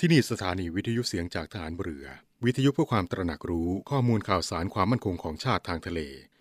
[0.00, 2.06] ที่นี่สถานีวิทยุเสียงจากฐานเรือ
[2.44, 6.00] วิทยุเพื่อความตระหนักรู้ข้อมูลข่าวสารความมั่นคงของชาติทางทะเล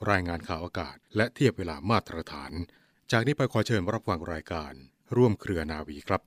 [0.09, 2.51] รายงานข่าวอากาศ และเทียบเวลามาตรฐาน
[3.11, 4.73] จากนี้ไปขอเชิญรับฟังรายการ
[5.15, 6.21] ร่วมเครือนาวีครับ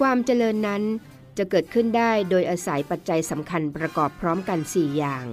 [0.00, 0.82] ความเจริญนั้น
[1.38, 5.24] จะเกิดขึ้นได้โดยอาศัยปัจจัยสำคัญประกอบพร้อมกัน 4 อย่าง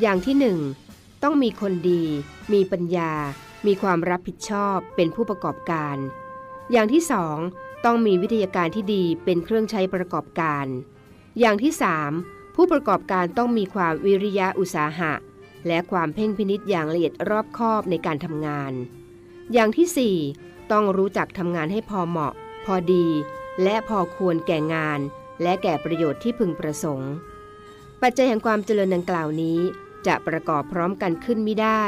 [0.00, 0.83] อย่างที่ 1
[1.24, 2.04] ต้องมีคนดี
[2.52, 3.12] มีปัญญา
[3.66, 5.96] มีความรับผิดชอบเป็นผู้ประกอบการ
[6.72, 7.02] อย่างที่
[7.44, 10.66] 2ต้องมีวิทยาการที่ดีเป็นเครื่องใช้ประกอบการ
[11.38, 11.72] อย่างที่
[12.14, 15.12] 3ผู้ประกอบการต้องมีความวิริยะอุตสาหะ
[15.66, 18.72] และความเพ่งพินิษอย่างละเอียดรอบคอบในการทำงาน
[19.52, 22.32] อย่างที่4ต้องรู้จักทำงานให้พอเหมาะ
[22.64, 23.06] พอดี
[23.62, 25.00] และพอควรแก่งาน
[25.42, 27.12] และแก่ประโยชน์ที่พึงประสงค์
[28.02, 29.60] ปัจจัยแห่งความเจริญดังกล่าวนี้
[30.06, 31.84] จะประกอบพร้อมกันขึ้นไม่ได้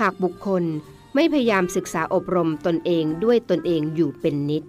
[0.00, 0.64] หากบุคคล
[1.14, 4.62] ไม่พยายามศึกษาอบรมตนเองด้วยตนเองอยู่เป็นนิด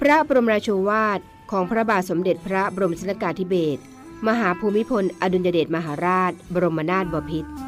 [0.00, 3.80] พระบรมราโชวาทของพระบาทสมเด็จพระบรมชนกาธิเบศร
[4.28, 7.65] มหาภูมิพล อดุลยเดชมหาราช บรมนาถบพิตรร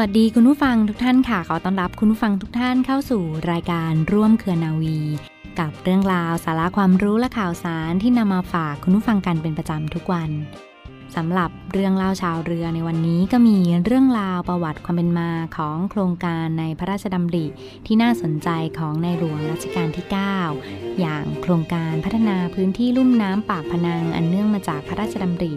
[0.00, 4.98] วัสดีคุณผู้ฟังทุกท่านค่ะ ขอต้อนรับคุณผู้ฟังทุกท่านเข้าสู่รายการร่วมเครือนาวี
[5.60, 10.30] กับเรื่องราวสาระความรู้และข่าวสารที่นำมาฝากคุณผู้ฟังกันเป็นประจำทุกวัน
[11.16, 17.46] สำหรับเรื่องเล่าชาวเรือในวันนี้ก็มีเรื่องราวประวัติความเป็นมาของโครงการในพระราชดำริ
[17.86, 20.06] ที่น่าสนใจของในหลวงรัชกาลที่
[20.52, 25.52] 9 อย่างโครงการพัฒนาพื้นที่ลุ่มน้ำปากพนังอันเนื่องมาจากพระราชดำริ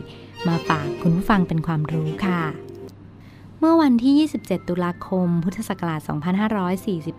[0.47, 2.68] มาฝากคุณผู้ฟังเป็นความรู้ค่ะ
[3.61, 6.01] เมื่อวันที่ 27 ตุลาคม พุทธศักราช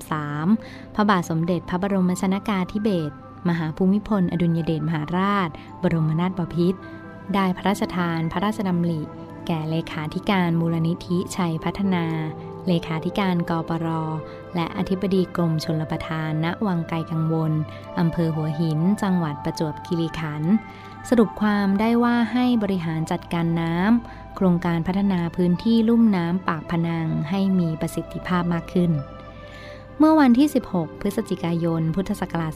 [0.08, 3.14] 2543 พระบาทสมเด็จพระบรมชนากาธิเบศร
[3.48, 5.48] มหาภูมิพล อดุลยเดชมหาราช
[5.82, 6.78] บรมนาถบพิตร
[7.34, 9.00] ได้พระราชทานพระราชดำริ
[9.46, 12.04] แก่เลขาธิการมูลนิธิชัยพัฒนา
[12.66, 13.86] เลขาธิการกปร
[14.54, 17.52] และอธิบดีกรมชลประทาน ณ วังไกลกังวล
[17.98, 20.52] อำเภอหัวหิน จังหวัดประจวบคีรีขันธ์
[21.08, 28.92] สรุปความได้ว่าให้บริหารจัดการน้ำ โครงการพัฒนาพื้นที่ลุ่มน้ำปากพนังให้มีประสิทธิภาพมากขึ้น
[30.02, 32.52] เมื่อวันที่ 16 พฤศจิกายน พุทธศักราช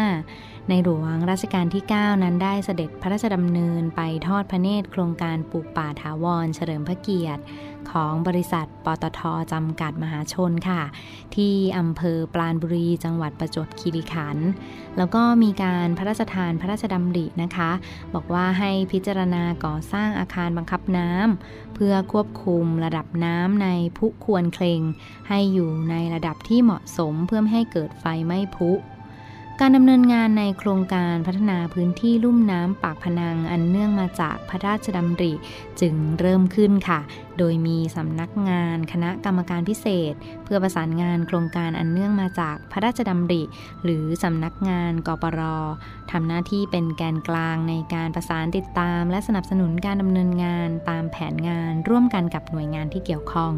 [0.00, 7.42] 2545 ในหลวงรัชกาลที่ 9 นั้นได้เสด็จพระราชดำเนินไปทอดพระเนตรโครงการปลูกป่าถาวรเฉลิมพระเกียรติ
[7.92, 9.20] ของบริษัทปตท
[9.52, 10.82] จำกัดมหาชนค่ะ
[11.34, 14.48] ที่อำเภอปราณบุรีจังหวัดประจวบคีรีขันธ์
[14.96, 17.70] แล้วก็มีการพระราชทานพระราชดำรินะคะ
[18.14, 24.82] บอกว่าให้พิจารณาก่อสร้างอาคารบังคับน้ำเพื่อควบคุมระดับน้ำในพุควรเคลง
[25.28, 28.70] ให้อยู่ในระดับที่เหมาะสมเพื่อไม่ให้เกิดไฟไหม้พุ
[29.62, 35.32] การดำเนินงานในโครงการพัฒนาพื้นที่ลุ่มน้ำปากพนังอันเนื่องมาจากพระราชดำริ
[35.80, 37.00] จึงเริ่มขึ้นค่ะ
[37.38, 43.42] โดยมีสำนักงานคณะกรรมการพิเศษ เพื่อประสานงานโครงการอันเนื่องมาจากพระราชดำริ
[43.84, 45.40] หรือสำนักงานกปร
[46.10, 53.54] ทำหน้าที่เป็นแกนกลางในการประสานติดตาม และสนับสนุนการดำเนินงานตามแผนงานร่วมกันกับหน่วยงานที่เกี่ยวข้อง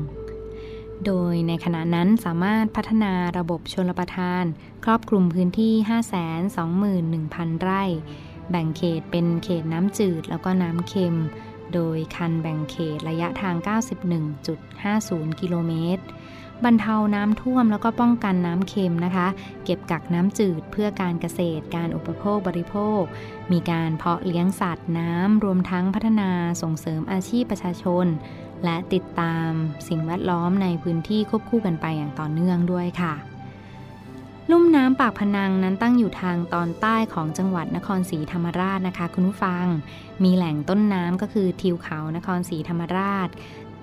[1.07, 4.45] โดยในขณะนั้นสามารถพัฒนาระบบชลประทาน
[4.85, 5.75] ครอบคลุมพื้นที่
[7.49, 7.83] 521,000 ไร่
[8.51, 11.17] แบ่งเขตเป็นเขตน้ำจืดแล้วก็น้ำเค็ม
[11.75, 13.55] โดยคันแบ่งเขตระยะทาง
[14.69, 16.05] 91.50 กิโลเมตร
[16.65, 19.27] บรรเทาน้ำท่วมแล้วก็ป้องกันน้ำเค็มนะคะ
[19.65, 23.03] เก็บกักน้ำจืดเพื่อการเกษตร การอุปโภคบริโภค
[23.53, 26.31] มีการเพาะเลี้ยงสัตว์น้ำรวมทั้งพัฒนา
[26.63, 28.07] ส่งเสริมอาชีพประชาชน
[28.65, 29.51] และติดตาม
[29.89, 33.15] สิ่งแวดล้อมในพื้นที่ควบคู่กันไปอย่างต่อเนื่องด้วยค่ะ
[34.51, 39.67] ลุ่มน้ำปากพนังนั้นตั้งอยู่ทางตอนใต้ของจังหวัดนครศรีธรรมราชนะคะ คุณผู้ฟัง
[40.25, 43.29] มีแหล่งต้นน้ำก็คือทิวเขานครศรีธรรมราช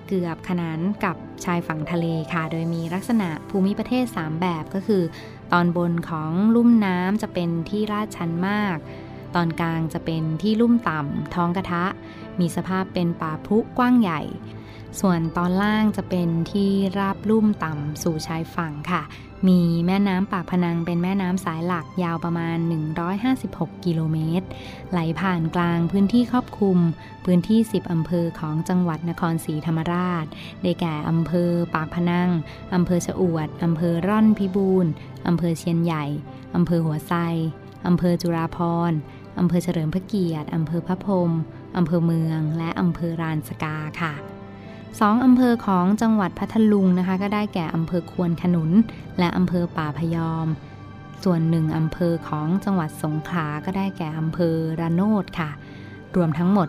[0.08, 5.02] เกือบขนานกับชายฝั่งทะเลค่ะ โดยมีลักษณะภูมิประเทศ 3 แบบก็คือ
[5.52, 8.76] ตอนบนของลุ่มน้ำจะเป็นที่ลาดชันมาก
[9.34, 11.84] ตอนกลางจะเป็นที่ลุ่มต่ำท้องกระทะ
[12.40, 14.20] มีสภาพเป็นป่าพุกว้างใหญ่
[15.00, 19.02] ส่วนตอนล่างจะเป็นที่ราบลุ่มต่ำสู่ชายฝั่งค่ะ
[19.48, 22.58] มีแม่น้ำปากพนังเป็นแม่น้ำสายหลักยาวประมาณ
[23.20, 24.46] 156 กิโลเมตร
[24.90, 26.78] ไหลผ่านกลางพื้นที่ครอบคลุม
[27.24, 30.24] พื้นที่ 10 อำเภอของจังหวัดนครศรีธรรมราช
[30.62, 32.30] ได้แก่อำเภอปากพนัง
[32.74, 34.90] อำเภอชะอวดอำเภอร่อนพิบูรณ์
[35.28, 36.04] อำเภอเชียนใหญ่
[36.54, 37.12] อำเภอหัวไซ
[37.86, 38.58] อำเภอจุฬาภ
[38.90, 38.98] รณ์
[39.38, 41.30] อำเภอเฉลิมพระเกียรติ อำเภอพระพรม
[41.76, 44.14] อำเภอเมือง และอำเภอรานสกาค่ะ
[45.00, 48.70] สองอำเภอของจังหวัดพัทลุงนะคะ ก็ได้แก่อำเภอควนขนุน
[49.18, 50.46] และอำเภอป่าพยอม
[51.24, 55.50] ส่วนหนึ่งอำเภอของจังหวัดสงขลาก็ได้แก่อำเภอระโนดค่ะ
[56.16, 56.68] รวมทั้งหมด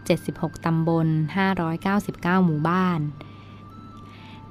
[0.00, 1.08] 76 ตำบล
[1.76, 3.00] 599 หมู่บ้าน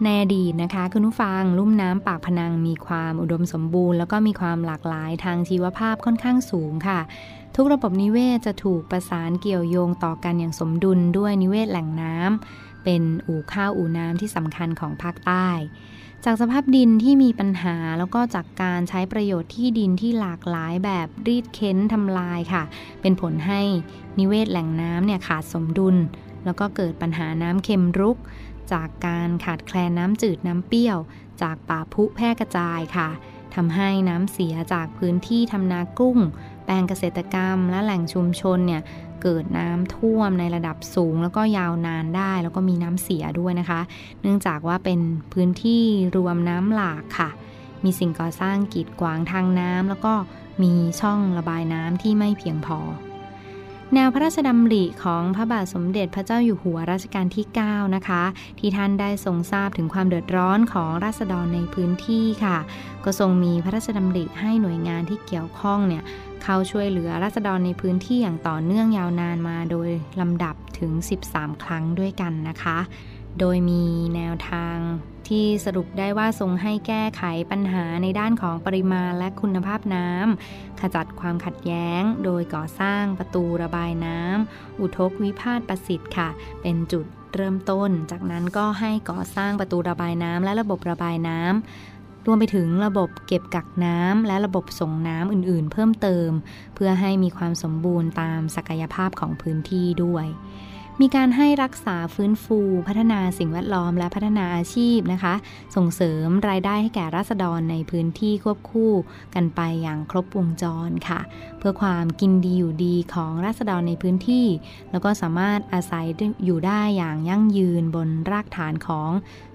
[0.03, 6.99] ในอดีตนะคะคุณผู้ฟังลุ่มน้ำปากพนังมีความอุดมสมบูรณ์แล้วก็มีความหลากหลายทางชีวภาพค่อนข้างสูงค่ะ
[7.55, 15.47] ทุกระบบนิเวศจะถูกประสานเกี่ยวโยงต่อกันอย่างสมดุลด้วยนิเวศแหล่งน้ำเป็นอู่ข้าวอู่น้ำที่สำคัญของภาคใต้
[16.25, 22.63] จากสภาพดินที่มีปัญหาแล้วก็จากการใช้ประโยชน์ที่ดินที่หลากหลายแบบรีดเค้นทำลายค่ะ
[23.01, 23.61] เป็นผลให้
[24.19, 25.95] นิเวศแหล่งน้ำเนี่ยขาดสมดุล
[26.45, 28.17] แล้วก็เกิดปัญหาน้ำเค็มรุก
[28.73, 30.97] จากการขาดแคลนน้ำจืดน้ำเปรี้ยว
[31.41, 33.09] จากป่าพุแพร่กระจายค่ะ
[33.55, 36.17] ทำให้น้ำเสียจากพื้นที่ทำนากุ้ง
[36.65, 38.81] แปลงเกษตรกรรม และแหล่งชุมชนเนี่ย
[39.21, 43.81] เกิดน้ำท่วมในระดับสูง แล้วก็ยาวนานได้ แล้วก็มีน้ำเสียด้วยนะคะ
[44.21, 44.99] เนื่องจากว่าเป็น
[45.33, 45.83] พื้นที่
[46.15, 47.29] รวมน้ำหลากค่ะ
[47.83, 50.13] มีสิ่งก่อสร้างกีดขวางทางน้ำแล้วก็
[50.63, 52.79] มีช่องระบายน้ำที่ไม่เพียงพอ
[53.95, 58.23] แนวพระราชดำริของพระบาทสมเด็จพระเจ้าอยู่หัวรัชกาลที่ 9 นะคะ
[58.59, 62.57] ที่ท่านได้ทรงทราบถึงความเดือดร้อนของราษฎรในพื้นที่ค่ะ
[63.05, 66.03] ก็ทรงมีพระราชดำริให้หน่วยงานที่เกี่ยวข้องเนี่ย
[66.43, 69.89] เข้าช่วยเหลือราษฎรในพื้นที่อย่างต่อเนื่องยาวนานมาโดย
[70.21, 70.91] ลำดับถึง
[71.27, 72.77] 13 ครั้งด้วยกันนะคะ
[73.39, 73.83] โดยมี
[74.15, 74.77] แนวทาง
[75.27, 86.29] ที่สรุปได้ว่าทรงให้แก้ไขปัญหาในด้านของปริมาณและคุณภาพน้ำขจัดความขัดแย้ง โดยก่อสร้างประตูระบายน้ำอุทกวิพาทประสิทธิ์ค่ะ
[86.61, 87.05] เป็นจุด
[87.35, 96.29] เริ่มต้น จากนั้นก็ให้ก่อสร้างประตูระบายน้ำและระบบระบายน้ำรวมไปถึงระบบเก็บกักน้ำและระบบส่งน้ำอื่นๆ เพิ่มเติม
[96.75, 100.27] เพื่อให้มีความสมบูรณ์ตามศักยภาพของพื้นที่ด้วย
[101.03, 105.33] มีการให้รักษาฟื้นฟู พัฒนาสิ่งแวดล้อมและพัฒนาอาชีพนะคะ
[105.75, 108.91] ส่งเสริมรายได้ให้แก่ราษฎรในพื้นที่ควบคู่
[109.35, 111.19] กันไปอย่างครบวงจรค่ะ
[111.59, 114.45] เพื่อความกินดีอยู่ดีของราษฎรในพื้นที่
[114.91, 116.05] แล้วก็สามารถอาศัย
[116.45, 119.09] อยู่ได้อย่างยั่งยืนบนรากฐานของ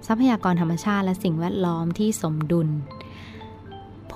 [0.07, 2.69] ทรัพยากรธรรมชาติและสิ่งแวดล้อมที่สมดุล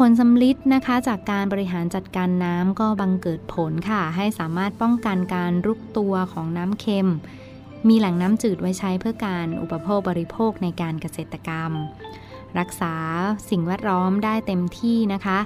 [0.03, 7.11] ผลสำลิดนะคะ จากการบริหารจัดการน้ำก็บังเกิดผลค่ะ ให้สามารถป้องกันการรุกตัวของน้ำเค็ม
[7.89, 11.73] มีแหล่งน้ำจืดไว้ใช้เพื่อการอุปโภคบริโภคในการเกษตรกรรม
[12.59, 12.95] รักษา
[13.51, 15.39] สิ่งแวดล้อมได้เต็มที่นะคะ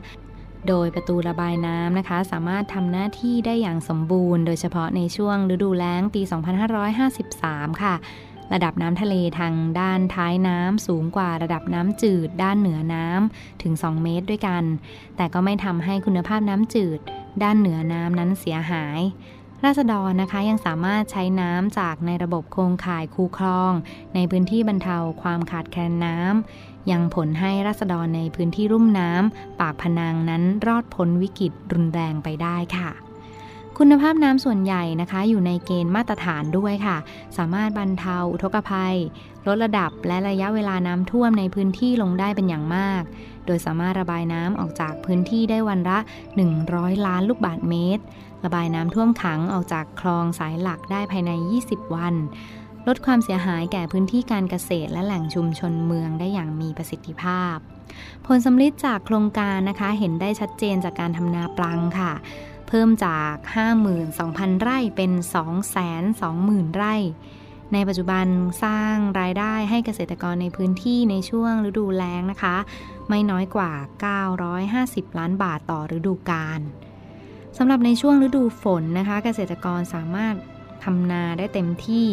[0.68, 6.22] โดยประตูระบายน้ำนะคะ สามารถทำหน้าที่ได้อย่างสมบูรณ์ โดยเฉพาะในช่วงฤดูแล้งปี
[7.02, 7.94] 2553 ค่ะ
[8.52, 14.64] ระดับน้ำทะเลทางด้านท้ายน้ำสูงกว่าระดับน้ำจืด ด้านเหนือน้ำถึง 2 เมตรด้วยกัน
[15.16, 16.98] แต่ก็ไม่ทำให้คุณภาพน้ำจืด
[17.42, 19.00] ด้านเหนือน้ำนั้นเสียหาย
[19.64, 23.72] ราษฎรนะคะยังสามารถใช้น้ำจากในระบบโครงข่ายคูคลอง
[24.14, 32.90] ในพื้นที่บรรเทาความขาดแคลนน้ำยังผลให้ราษฎรในพื้นที่รุ่มน้ำปากพนังนั้นรอดพ้นวิกฤตรุนแรงไปได้ค่ะ
[33.78, 36.96] คุณภาพน้ำส่วนใหญ่นะคะ อยู่ในเกณฑ์มาตรฐานด้วยค่ะ
[37.36, 38.96] สามารถบรรเทาอุทกภัย
[39.46, 43.02] ลดระดับและระยะเวลาน้ำท่วมในพื้นที่ลงได้เป็นอย่างมาก
[43.46, 45.98] โดยสามารถระบายน้ำออกจากพื้นที่ได้วันละ
[46.52, 48.02] 100 ล้านลูกบาศก์เมตร
[48.44, 51.30] ระบายน้ำท่วมขังออกจากคลองสายหลักได้ภายใน
[51.64, 52.14] 20 วัน
[52.86, 57.56] ลดความเสียหายแก่พื้นที่การเกษตรและแหล่งชุมชนเมืองได้อย่างมีประสิทธิภาพ
[58.26, 62.12] ผลสำลิดจากโครงการนะคะเห็นได้ชัดเจนจากการทำนาปลังค่ะ
[62.72, 63.34] พิ่มจาก
[63.98, 65.12] 52,000 ไร่เป็น
[65.94, 66.94] 220,000 ไร่
[67.72, 68.26] ในปัจจุบัน
[68.64, 72.56] สร้างรายได้ให้เกษตรกรในพื้นที่ในช่วงฤดูแล้งนะคะ
[73.08, 73.72] ไม่น้อยกว่า
[74.50, 76.60] 950 ล้านบาทต่อฤดูกาล
[77.56, 80.34] สำหรับในช่วงฤดูฝนนะคะ เกษตรกรสามารถ
[80.84, 82.08] ทำนาได้เต็มที่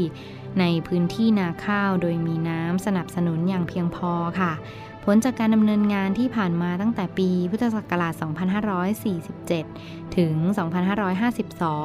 [0.59, 4.53] ในพื้นที่นาข้าวโดยมีน้ำสนับสนุนอย่างเพียงพอค่ะ
[5.03, 8.13] ผลจากการดำเนินงานที่ผ่านมาตั้งแต่ปีพุทธศักราช
[9.35, 10.33] 2547 ถึง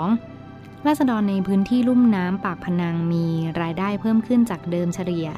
[0.08, 3.26] 2552ราษฎรในพื้นที่ลุ่มน้ำปากพนังมี
[3.60, 5.28] รายได้เพิ่มขึ้นจากเดิมเฉลี่ย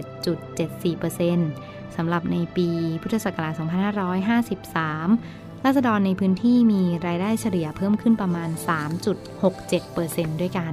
[0.00, 2.68] 27.74%สำหรับในปี
[3.02, 8.50] พุทธศักราช 2553 ราษฎรในพื้นที่มีรายได้เฉลี่ยเพิ่มขึ้นประมาณ
[9.24, 10.72] 3.67%ด้วยกัน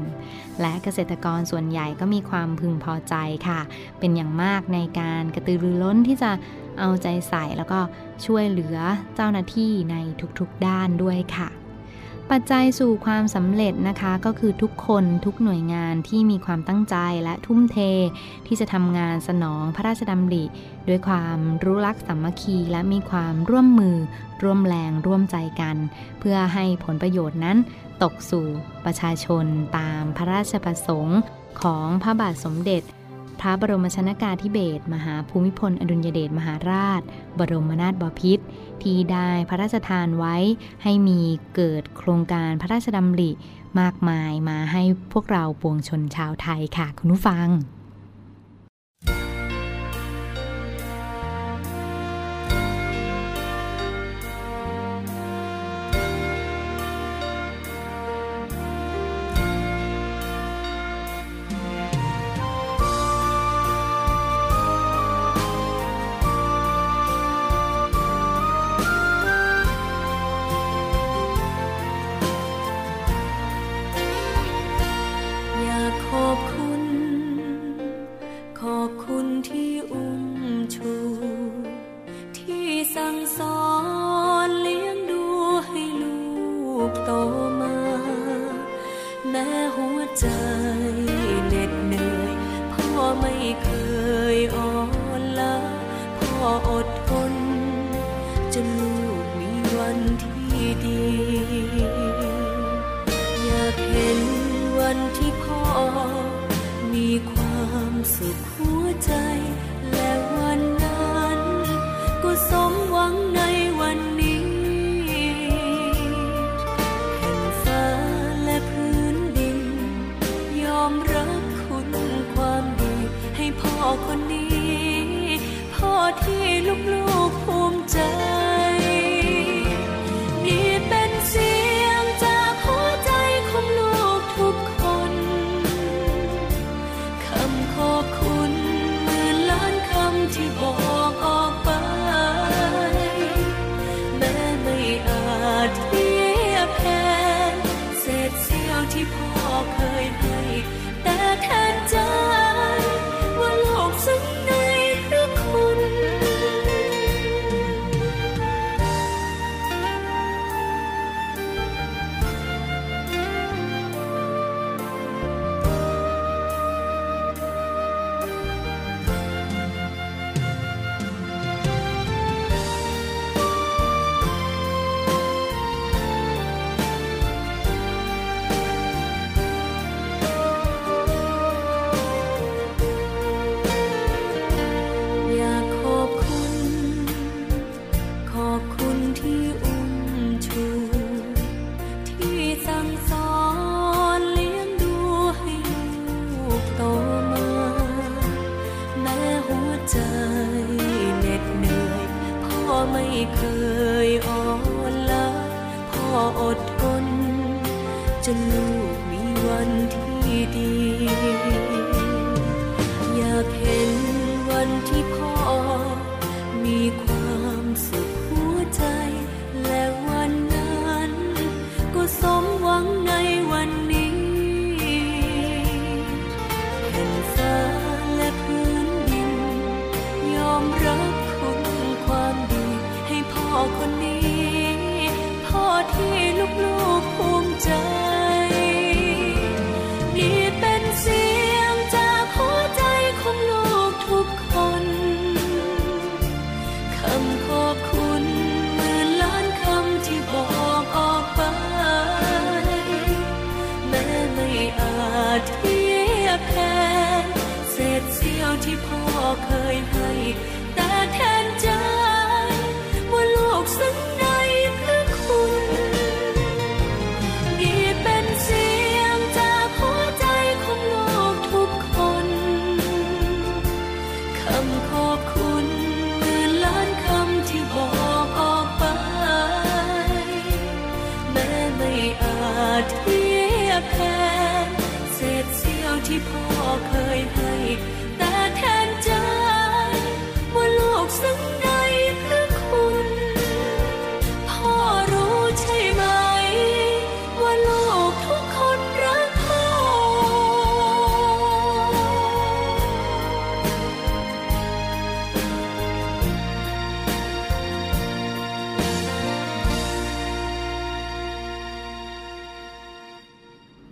[0.61, 3.15] และเกษตรกรส่วนใหญ่ก็มีความพึงพอใจ
[3.47, 3.59] ค่ะ
[3.99, 6.31] เป็นอย่างมากในการกระตือรือร้นที่จะ
[6.79, 7.79] เอาใจใส่แล้วก็
[8.25, 8.77] ช่วยเหลือ
[9.15, 9.95] เจ้าหน้าที่ใน
[10.39, 11.49] ทุกๆด้านด้วยค่ะ
[12.33, 17.77] ปัจจัยสู่ความสำเร็จนะคะก็คือทุกคนทุกหน่วยงานที่มีความตั้งใจและทุ่มเท
[18.47, 20.43] ที่จะทำงานสนองพระราชดำริ
[20.87, 23.95] ด้วยความรู้รักสามัคคี และมีความร่วมมือ
[24.43, 25.75] ร่วมแรงร่วมใจกัน
[26.19, 27.57] เพื่อให้ผลประโยชน์นั้น
[28.03, 28.45] ตกสู่
[28.85, 29.45] ประชาชน
[29.77, 31.19] ตามพระราชประสงค์
[31.61, 32.83] ของพระบาทสมเด็จ
[33.41, 37.01] พระบรมชนากาธิเบศมหาภูมิพล อดุลยเดชมหาราช
[37.39, 38.43] บรมนาถบพิตร
[38.83, 40.35] ที่ได้พระราชทานไว้
[40.83, 41.19] ให้มี
[41.55, 43.31] เกิดโครงการพระราชดำริ
[43.79, 47.47] มากมายมาให้พวกเราปวงชนชาวไทยค่ะคุณผู้ฟัง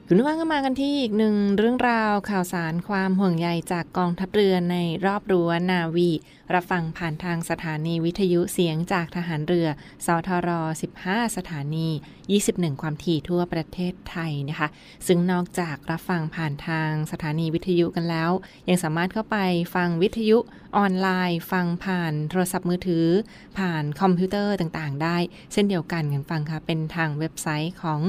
[0.09, 6.09] คุณผู้ฟังก็มากันที่อีกหนึ่งเรื่องราวข่าวสารความห่วงใยจากกองทัพเรือในรอบรั้วนาวี
[6.53, 9.67] รับฟังผ่านทางสถานีวิทยุเสียงจากทหารเรือ
[10.05, 10.49] สทร
[10.93, 11.87] 15 สถานี
[12.35, 14.67] 21 ความถี่ทั่วประเทศไทยนะคะ
[15.07, 18.31] ซึ่งนอกจากรับฟังผ่านทางสถานีวิทยุกันแล้ว
[18.69, 19.37] ยังสามารถเข้าไป
[19.75, 20.37] ฟังวิทยุ
[20.77, 23.07] ออนไลน์ ฟังผ่านโทรศัพท์มือถือ
[23.57, 25.17] ผ่านคอมพิวเตอร์ต่างๆ ได้
[25.51, 28.01] เช่นเดียวกันกันฟังค่ะเป็นทางเว็บไซต์ของ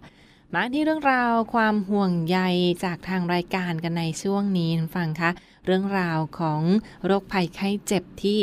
[0.55, 2.39] มาที่เรื่องราวความห่วงใย
[2.85, 5.31] จากทางรายการกันในช่วงนี้ฟังคะ
[5.67, 6.61] เรื่องราวของ
[7.05, 8.39] โรคภัยไข้เจ็บที่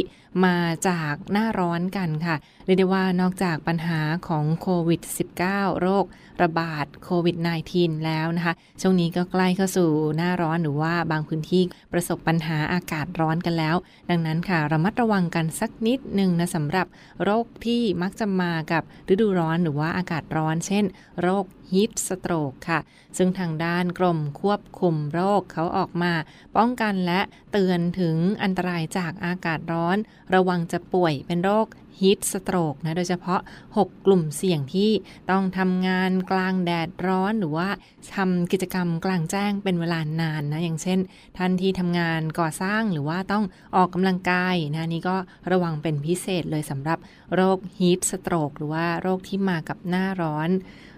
[0.45, 2.35] มาจากหน้าร้อนกันค่ะ
[2.65, 5.01] เรียกได้ว่านอกจากปัญหาของโควิด
[5.41, 6.05] -19 โรค
[6.43, 7.37] ระบาดโควิด
[7.71, 11.63] -19 แล้วนะคะ ช่วงนี้ก็ใกล้เข้าสู่หน้าร้อนหรือว่าบางพื้นที่
[11.93, 13.75] ประสบปัญหาอากาศร้อนกันแล้ว
[14.09, 16.87] ดังนั้นค่ะระมัดระวังกันสักนิดหนึ่งนะสำหรับ
[17.23, 20.83] โรคที่มักจะมากับฤดูร้อนหรือว่าอากาศร้อน เช่น
[21.21, 22.79] โรคฮีทสโตรกค่ะ
[23.17, 26.13] ซึ่งทางด้านกรมควบคุมโรคเขาออกมา
[26.57, 27.19] ป้องกันและ
[27.51, 29.97] เตือนถึงอันตรายจากอากาศร้อน
[30.35, 31.67] ระวังจะป่วยเป็นโรค
[31.99, 33.41] ฮีทสโตรกนะโดยเฉพาะ
[33.77, 34.91] 6 กลุ่มเสี่ยงที่
[35.31, 37.69] ต้องทำงานกลางแดดร้อนหรือว่า
[38.15, 40.99] ทำกิจกรรมกลางแจ้งเป็นเวลานานนะ อย่างเช่น
[41.37, 43.43] ท่านที่ทำงานก่อสร้างหรือว่าต้อง
[43.75, 45.15] ออกกำลังกายนะนี่ก็
[45.51, 46.99] ระวังเป็นพิเศษเลยสำหรับ
[47.35, 50.49] โรคฮีทสโตรกหรือว่าโรคที่มากับหน้าร้อน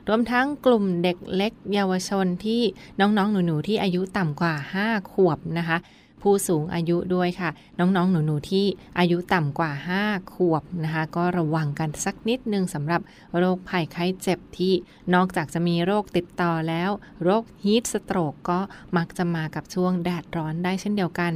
[0.08, 2.62] รวมทั้งกลุ่มเด็กเล็กเยาวชนที่
[3.00, 4.54] น้องๆ หนู ๆ ที่อายุต่ำกว่า
[4.84, 5.78] 5 ขวบนะคะ
[6.26, 8.66] ผู้สูงอายุด้วยค่ะ น้องๆ หนูๆ ที่
[9.00, 9.72] อายุต่ำกว่า
[10.04, 13.02] 5 ขวบนะคะ ก็ระวังกันสักนิดนึงสำหรับ
[13.38, 14.74] โรคภัยไข้เจ็บที่
[15.14, 16.90] นอกจากจะมีโรคติดต่อแล้ว
[17.24, 18.60] โรคฮีทสโตรกก็
[18.98, 21.34] มักจะมากับช่วงแดดร้อนได้เช่นเดียวกัน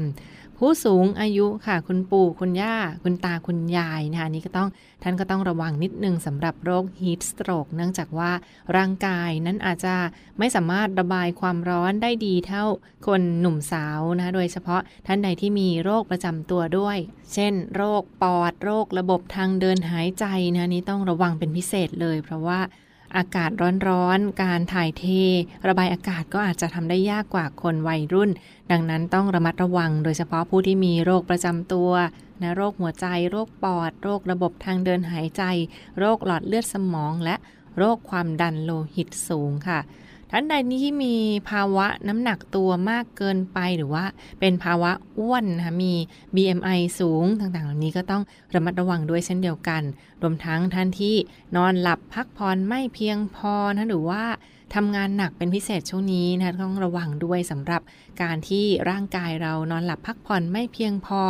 [0.60, 4.70] ผู้สูงอายุค่ะ คุณปู่คุณย่า คุณตาคุณยายนะคะนี้ก็ต้อง
[5.04, 8.32] ท่านก็ต้องระวังนิดนึงสำหรับโรคฮีทสโตรกเนื่องจากว่า
[8.76, 9.96] ร่างกายนั้นอาจจะ
[10.40, 12.66] ไม่สามารถระบายความร้อนได้ดีเท่า
[13.08, 16.98] คนหนุ่มสาวนะโดยเฉพาะท่านใดที่มีโรคประจำตัวด้วย
[17.34, 22.60] เช่น โรคปอด โรคระบบทางเดินหายใจนะนี้ต้องระวังเป็นพิเศษเลย เพราะว่า
[23.18, 23.50] อากาศ
[23.88, 25.06] ร้อนๆ การถ่ายเท
[25.68, 28.30] ระบายอากาศก็อาจจะทำได้ยากกว่าคนวัยรุ่น
[28.72, 31.92] ดังนั้นต้องระมัดระวัง โดยเฉพาะผู้ที่มีโรคประจำตัว
[32.42, 35.44] นะโรคหัวใจ โรคปอด โรคระบบทางเดินหายใจ
[36.00, 37.36] โรคหลอดเลือดสมอง และ
[37.78, 39.80] โรคความดันโลหิตสูงค่ะ
[40.32, 41.16] ท่านใดนี้ที่มี
[41.50, 44.06] ภาวะน้ำหนักตัวมากเกินไปหรือว่า
[44.40, 45.94] เป็นภาวะอ้วนนะคะมี
[46.36, 49.82] BMI สูงต่างๆ เหล่านี้ก็ต้องระมัดระวังด้วยเช่นเดียวกัน
[50.22, 51.16] รวมทั้งท่านที่
[51.56, 54.24] นอนหลับพักผ่อนไม่เพียงพอนะหรือว่า
[54.76, 57.82] ทำงานหนักเป็นพิเศษช่วงนี้นะต้องระวังด้วยสำหรับ
[58.22, 61.22] การที่ร่างกายเรานอนหลับพักผ่อนไม่เพียงพอ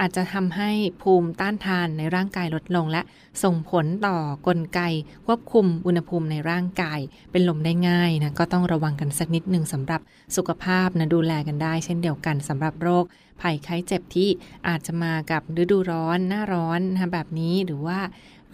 [0.00, 0.70] อาจจะทำให้
[1.02, 3.02] ภูมิต้านทานในร่างกายลดลง และ
[3.42, 4.80] ส่งผลต่อกลไก
[5.26, 10.00] ควบคุมอุณหภูมิในร่างกาย เป็นลมได้ง่ายนะก็ต้องระวังกันสักนิดหนึ่งสำหรับ
[10.36, 13.04] สุขภาพนะดูแลกันได้ เช่นเดียวกันสำหรับโรค
[13.40, 14.28] ภัยไข้เจ็บที่
[14.68, 18.00] อาจจะมากับฤดูร้อนหน้าร้อนนะแบบนี้หรือว่า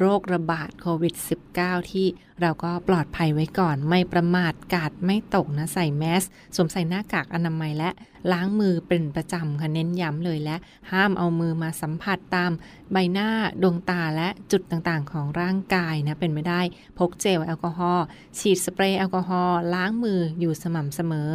[0.01, 1.14] โรคระบาดโควิด
[1.53, 2.07] -19 ที่
[2.40, 6.23] เราก็ปลอดภัยไว้ก่อน ไม่ประมาทกาดไม่ตกนะใส่แมส
[6.55, 7.90] สวมใส่หน้ากากอนามัยและ
[8.33, 10.57] ล้างมือเป็นประจำค่ะเน้นย้ำเลยและ
[10.92, 12.53] ห้ามเอามือมาสัมผัสตาม
[12.92, 13.29] ใบหน้า
[13.62, 16.61] ดวงตาและจุดต่างๆ ของร่างกายนะเป็นไม่ได้
[16.99, 18.05] พกเจลแอลกอฮอล์
[18.38, 21.33] ฉีดสเปรย์แอลกอฮอล์ล้างมืออยู่สม่ำเสมอ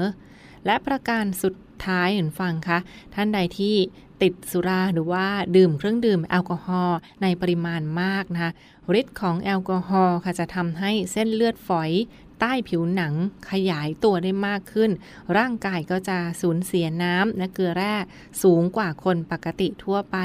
[0.66, 1.54] และประการสุด
[1.86, 2.80] ท้ายเห็นฟังคะ
[3.14, 3.76] ท่านใดที่
[4.22, 8.52] ติดสุราหรือว่าดื่มเครื่องดื่มแอลกอฮอล์ในปริมาณมากนะคะ
[9.00, 11.92] ฤทธิ์ของแอลกอฮอล์ค่ะจะทำให้เส้นเลือดฝอย
[12.40, 13.14] ใต้ผิวหนัง
[13.52, 14.92] ขยายตัวได้มากขึ้น
[15.38, 17.96] ร่างกายก็จะสูญเสียน้ำและเกลือแร่
[18.44, 20.18] สูงกว่าคนปกติทั่วไป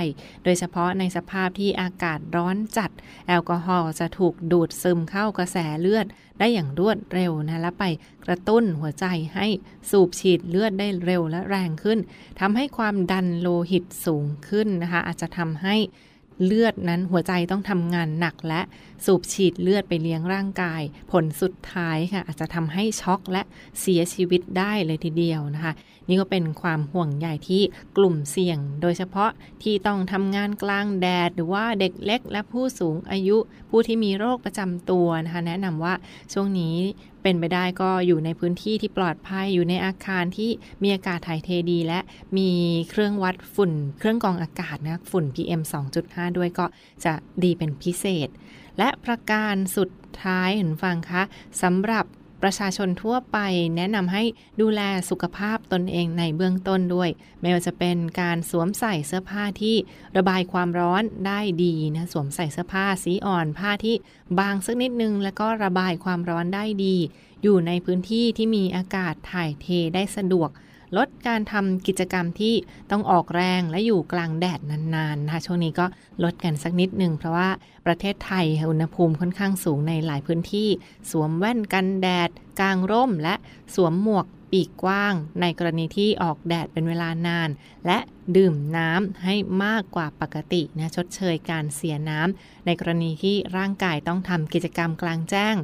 [0.45, 2.91] โดยเฉพาะในสภาพที่อากาศร้อนจัด
[3.27, 6.07] แอลกอฮอล์จะถูกดูดซึมเข้ากระแสเลือด
[6.39, 7.85] ได้อย่างรวดเร็วนะและไป
[8.27, 9.47] กระตุ้นหัวใจให้
[9.91, 11.99] สูบฉีดเลือดได้เร็วและแรงขึ้น
[12.41, 15.77] ทำให้ความดันโลหิตสูงขึ้นนะคะอาจจะทำให้
[16.45, 18.61] เลือดนั้นหัวใจต้องทำงานหนักและ
[19.05, 23.43] สูบฉีดเลือดไปเลี้ยงร่างกาย ผลสุดท้ายค่ะ อาจจะทำให้ช็อกและ
[23.81, 25.73] เสียชีวิตได้เลยทีเดียวนะคะ
[26.09, 27.63] นี่ก็เป็นความห่วงใหญ่ที่
[27.97, 29.31] กลุ่มเสี่ยง โดยเฉพาะ
[29.63, 33.37] ที่ต้องทำงานกลางแดด หรือว่าเด็กเล็กและผู้สูงอายุ
[33.71, 35.95] ผู้ที่มีโรคประจำตัวนะคะ แนะนำว่า
[36.33, 36.77] ช่วงนี้
[37.25, 40.51] เป็นไปได้ก็อยู่ในพื้นที่ที่ปลอดภัยอยู่ในอาคารที่
[40.83, 42.01] มีอากาศถ่ายเทดี และ
[42.39, 42.51] มี
[42.91, 45.63] เครื่องวัดฝุ่น เครื่องกรองอากาศนะฝุ่น PM
[46.01, 46.67] 2.5 ด้วยก็
[47.05, 48.29] จะดีเป็นพิเศษ
[48.79, 49.91] และประการสุด
[50.23, 51.23] ท้ายเห็นฟังคะ
[51.63, 52.05] สำหรับ
[52.45, 53.39] ประชาชนทั่วไป
[53.77, 54.25] แนะนำให้
[54.61, 54.81] ดูแล
[55.11, 59.77] สุขภาพตนเองในเบื้องต้นด้วย ไม่ว่าจะเป็นการสวมใส่เสื้อผ้าที่
[60.17, 63.97] ระบายความร้อนได้ดีนะสวมใส่เสื้อผ้าสีอ่อนผ้าที่
[64.39, 66.97] บางสักนิดนึง แล้วก็ระบายความร้อนได้ดี
[67.43, 70.51] อยู่ในพื้นที่ที่มีอากาศถ่ายเทได้สะดวก
[70.97, 72.55] ลดการทำกิจกรรมที่
[72.91, 75.87] ต้องออกแรงและอยู่กลางแดดนานๆนะคะช่วงนี้ก็
[76.25, 77.49] ลดกันสักนิดหนึ่งเพราะว่า
[77.87, 80.69] ประเทศไทยอุณหภูมิค่อนข้างสูงในหลายพื้นที่
[81.11, 82.31] สวมแว่นกันแดด
[82.61, 83.35] กลางร่ม และ
[83.75, 87.49] สวมหมวกปีกกว้าง ในกรณีที่ออกแดดเป็นเวลานาน
[87.87, 87.99] และ
[88.37, 95.55] ดื่มน้ำให้มากกว่าปกตินะชดเชยการเสียน้ำในกรณีที่ร่างกายต้องทำกิจกรรมกลางแจ้ง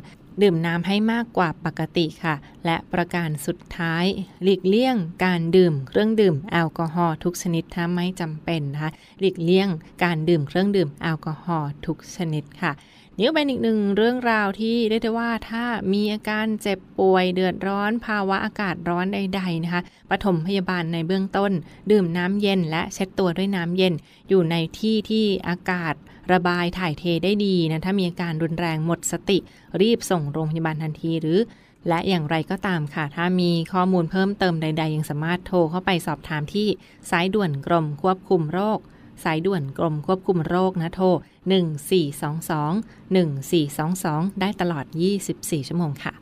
[0.42, 4.04] ดื่มน้ำให้มากกว่าปกติค่ะ และประการสุดท้าย
[4.42, 8.90] หลีกเลี่ยงการดื่มเครื่องดื่มแอลกอฮอล์ทุกชนิดถ้าไม่จำเป็นนะคะ
[9.20, 9.68] หลีกเลี่ยง
[10.04, 12.72] การดื่มเครื่องดื่มแอลกอฮอล์ทุกชนิดค่ะ
[13.16, 21.52] นี่ก็เป็นอีกหนึ่งเรื่องราวที่เรียกได้ว่าถ้ามีอาการเจ็บป่วยเดือดร้อนภาวะอากาศร้อนใด ๆนะคะปฐมพยาบาลในเบื้องต้น
[21.90, 23.94] ดื่มน้ำเย็นและเช็ดตัวด้วยน้ำเย็น
[24.28, 25.94] อยู่ในที่ที่อากาศ
[26.32, 29.38] ระบายถ่ายเทได้ดีนะถ้ามีอาการรุนแรงหมดสติ
[29.80, 31.38] รีบส่งโรงพยาบาลทันทีหรือ
[31.88, 36.68] และอย่างไรก็ตามค่ะ ถ้ามีข้อมูลเพิ่มเติมใด ๆ ยังสามารถโทรเข้าไปสอบถามที่
[37.10, 38.78] สายด่วนกรมควบคุมโรค
[39.24, 41.06] สายด่วนกรมควบคุมโรคนะโทร
[41.70, 44.84] 1422 1422 ได้ตลอด
[45.26, 46.14] 24 ชั่วโมงค่ะ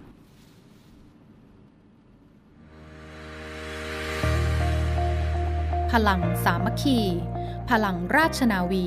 [5.92, 6.98] พลังสามัคคี
[7.70, 8.86] พลังราชนาวี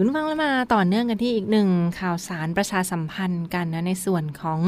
[0.00, 1.68] คุณฟังแล้วมาต่อเนื่องกันที่อีกหนึ่ง
[2.00, 4.60] ข่าวสารประชาสัมพันธ์กันนะในส่วนของ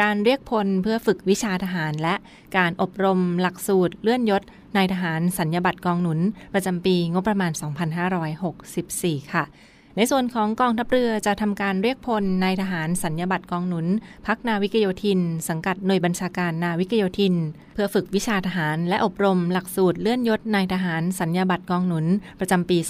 [0.00, 2.14] การเรียกพลเพื่อฝึกวิชาทหาร และ
[2.56, 4.42] การอบรมหลักสูตรเลื่อนยศ
[4.76, 6.20] นายทหารสัญญบัตรกองหนุน
[6.54, 7.52] ประจำปีงบประมาณ
[8.62, 9.44] 2564 ค่ะ
[9.96, 13.86] ในส่วนของกองทัพเรือจะทำการเรียกพลนายทหารสัญญบัตรกองหนุน
[14.26, 17.34] พักนาวิกโยธิน สังกัดหน่วยบัญชาการนาวิกโยธิน
[17.74, 22.06] เพื่อฝึกวิชาทหารและอบรมหลักสูตรเลื่อนยศนายทหารสัญญบัตรกองหนุน
[22.40, 22.86] ประจำปี 2564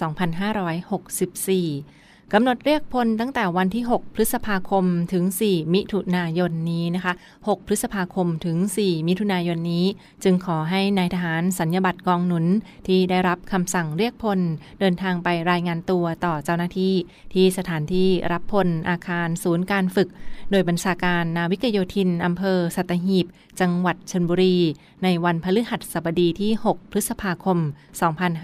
[2.34, 9.86] กำหนดเรียกพลตั้งแต่วันที่ 6 พฤษภาคมถึง 4 มิถุนายนนี้นะคะ 6 พฤษภาคมถึง 4 มิถุนายนนี้
[10.24, 12.46] จึงขอให้นายทหารสัญญบัตรกองหนุน
[12.86, 14.40] ที่ได้รับคำสั่งเรียกพล
[14.80, 16.94] เดินทางไปรายงานตัวต่อเจ้าหน้าที่
[17.34, 20.08] ที่สถานที่รับพลอาคารศูนย์การฝึก
[20.50, 23.26] โดยบัญชาการนาวิกโยธินอำเภอสัตหีบ
[23.60, 24.56] จังหวัดชนบุรี
[25.04, 27.58] ในวันพฤหัสบดีที่ 6 พฤษภาคม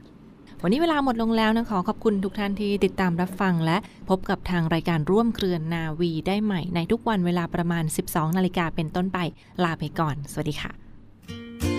[0.07, 0.10] 475
[0.63, 3.77] วันนี้เวลาหมดลงแล้วนะขอขอบคุณทุกท่านที่ติดตามรับฟังและ
[4.09, 9.19] พบกับทางรายการร่วมเครือนาวีได้ใหม่ ในทุกวันเวลาประมาณ 12 นาฬิกาเป็นต้นไป
[9.63, 11.70] ลาไปก่อน สวัสดีค่ะ